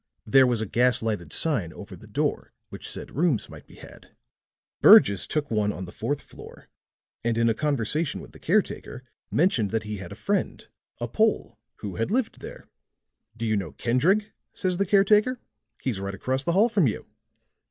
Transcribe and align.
There 0.25 0.47
was 0.47 0.61
a 0.61 0.65
gas 0.65 1.03
lighted 1.03 1.31
sign 1.31 1.71
over 1.73 1.95
the 1.95 2.07
door 2.07 2.53
which 2.69 2.89
said 2.89 3.15
rooms 3.15 3.49
might 3.51 3.67
be 3.67 3.75
had. 3.75 4.15
Burgess 4.81 5.27
took 5.27 5.51
one 5.51 5.71
on 5.71 5.85
the 5.85 5.91
fourth 5.91 6.21
floor, 6.23 6.69
and 7.23 7.37
in 7.37 7.47
a 7.49 7.53
conversation 7.53 8.19
with 8.19 8.31
the 8.31 8.39
caretaker 8.39 9.03
mentioned 9.29 9.69
that 9.69 9.83
he 9.83 9.97
had 9.97 10.11
a 10.11 10.15
friend, 10.15 10.67
a 10.99 11.07
Pole, 11.07 11.59
who 11.81 11.97
had 11.97 12.09
lived 12.09 12.39
there. 12.39 12.67
"'Do 13.37 13.45
you 13.45 13.55
know 13.55 13.73
Kendreg?' 13.73 14.31
says 14.55 14.77
the 14.77 14.87
caretaker. 14.87 15.39
'He's 15.83 15.99
right 15.99 16.15
across 16.15 16.43
the 16.43 16.53
hall 16.53 16.67
from 16.67 16.87
you.' 16.87 17.05